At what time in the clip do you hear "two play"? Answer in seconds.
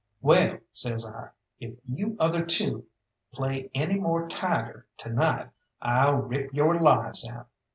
2.43-3.69